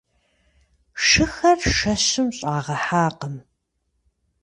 [1.05, 3.35] Шыхэр шэщым щӀагъэхьакъым.